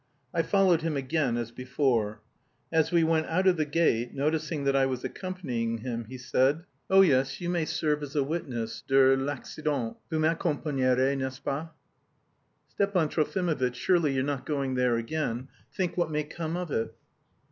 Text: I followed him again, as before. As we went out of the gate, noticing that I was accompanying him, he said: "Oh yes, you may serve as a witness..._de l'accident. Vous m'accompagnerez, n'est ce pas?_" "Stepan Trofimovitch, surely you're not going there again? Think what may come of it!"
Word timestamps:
I 0.33 0.41
followed 0.41 0.81
him 0.81 0.97
again, 0.97 1.37
as 1.37 1.51
before. 1.51 2.21
As 2.71 2.91
we 2.91 3.03
went 3.03 3.27
out 3.27 3.45
of 3.45 3.55
the 3.55 3.67
gate, 3.67 4.15
noticing 4.15 4.63
that 4.63 4.75
I 4.75 4.87
was 4.87 5.03
accompanying 5.03 5.77
him, 5.77 6.05
he 6.05 6.17
said: 6.17 6.63
"Oh 6.89 7.01
yes, 7.01 7.39
you 7.39 7.51
may 7.51 7.65
serve 7.65 8.01
as 8.01 8.15
a 8.15 8.23
witness..._de 8.23 9.15
l'accident. 9.23 9.97
Vous 10.09 10.17
m'accompagnerez, 10.17 11.15
n'est 11.15 11.31
ce 11.35 11.39
pas?_" 11.39 11.69
"Stepan 12.69 13.09
Trofimovitch, 13.09 13.75
surely 13.75 14.11
you're 14.15 14.23
not 14.23 14.43
going 14.47 14.73
there 14.73 14.95
again? 14.97 15.49
Think 15.71 15.95
what 15.95 16.09
may 16.09 16.23
come 16.23 16.57
of 16.57 16.71
it!" 16.71 16.95